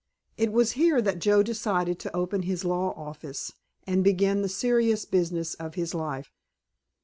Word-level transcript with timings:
It 0.35 0.51
was 0.51 0.71
here 0.71 0.99
that 0.99 1.19
Joe 1.19 1.43
decided 1.43 1.99
to 1.99 2.15
open 2.15 2.41
his 2.41 2.65
law 2.65 2.91
office 2.97 3.51
and 3.85 4.03
begin 4.03 4.41
the 4.41 4.49
serious 4.49 5.05
business 5.05 5.53
of 5.53 5.75
his 5.75 5.93
life. 5.93 6.33